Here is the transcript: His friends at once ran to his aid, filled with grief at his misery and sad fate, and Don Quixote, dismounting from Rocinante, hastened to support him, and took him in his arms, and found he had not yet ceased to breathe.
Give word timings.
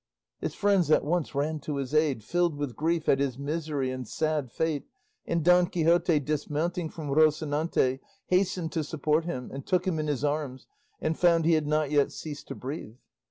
His 0.39 0.55
friends 0.55 0.89
at 0.89 1.03
once 1.03 1.35
ran 1.35 1.59
to 1.59 1.75
his 1.75 1.93
aid, 1.93 2.23
filled 2.23 2.55
with 2.57 2.75
grief 2.75 3.07
at 3.07 3.19
his 3.19 3.37
misery 3.37 3.91
and 3.91 4.07
sad 4.07 4.51
fate, 4.51 4.87
and 5.27 5.45
Don 5.45 5.67
Quixote, 5.67 6.19
dismounting 6.19 6.89
from 6.89 7.09
Rocinante, 7.11 7.99
hastened 8.25 8.71
to 8.71 8.83
support 8.83 9.25
him, 9.25 9.51
and 9.53 9.63
took 9.63 9.85
him 9.85 9.99
in 9.99 10.07
his 10.07 10.25
arms, 10.25 10.65
and 10.99 11.19
found 11.19 11.45
he 11.45 11.53
had 11.53 11.67
not 11.67 11.91
yet 11.91 12.11
ceased 12.11 12.47
to 12.47 12.55
breathe. 12.55 12.95